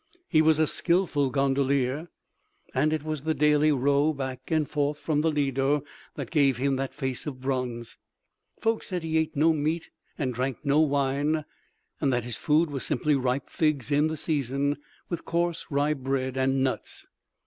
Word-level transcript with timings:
He 0.27 0.41
was 0.41 0.57
a 0.57 0.65
skilful 0.65 1.29
gondolier, 1.29 2.07
and 2.73 2.91
it 2.91 3.03
was 3.03 3.21
the 3.21 3.35
daily 3.35 3.71
row 3.71 4.13
back 4.13 4.41
and 4.49 4.67
forth 4.67 4.97
from 4.97 5.21
the 5.21 5.29
Lido 5.29 5.83
that 6.15 6.31
gave 6.31 6.57
him 6.57 6.75
that 6.77 6.95
face 6.95 7.27
of 7.27 7.39
bronze. 7.39 7.97
Folks 8.59 8.87
said 8.87 9.03
he 9.03 9.19
ate 9.19 9.35
no 9.35 9.53
meat 9.53 9.91
and 10.17 10.33
drank 10.33 10.57
no 10.63 10.79
wine, 10.79 11.45
and 11.99 12.11
that 12.11 12.23
his 12.23 12.37
food 12.37 12.71
was 12.71 12.83
simply 12.83 13.13
ripe 13.13 13.47
figs 13.47 13.91
in 13.91 14.07
the 14.07 14.17
season, 14.17 14.77
with 15.07 15.23
coarse 15.23 15.67
rye 15.69 15.93
bread 15.93 16.35
and 16.35 16.63
nuts. 16.63 17.05